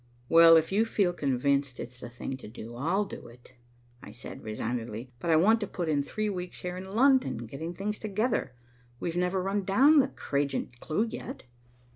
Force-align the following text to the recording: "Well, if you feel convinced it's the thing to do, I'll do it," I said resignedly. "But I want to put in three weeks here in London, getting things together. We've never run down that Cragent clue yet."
"Well, 0.29 0.57
if 0.57 0.71
you 0.71 0.83
feel 0.83 1.13
convinced 1.13 1.79
it's 1.79 1.99
the 1.99 2.09
thing 2.09 2.35
to 2.37 2.47
do, 2.47 2.75
I'll 2.75 3.05
do 3.05 3.27
it," 3.27 3.53
I 4.01 4.09
said 4.09 4.43
resignedly. 4.43 5.11
"But 5.19 5.29
I 5.29 5.35
want 5.35 5.59
to 5.59 5.67
put 5.67 5.87
in 5.87 6.01
three 6.01 6.27
weeks 6.27 6.61
here 6.61 6.75
in 6.75 6.89
London, 6.95 7.37
getting 7.45 7.75
things 7.75 7.99
together. 7.99 8.55
We've 8.99 9.15
never 9.15 9.43
run 9.43 9.63
down 9.63 9.99
that 9.99 10.15
Cragent 10.15 10.79
clue 10.79 11.05
yet." 11.05 11.43